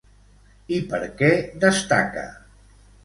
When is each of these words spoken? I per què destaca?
I 0.77 0.79
per 0.93 1.01
què 1.19 1.29
destaca? 1.67 2.25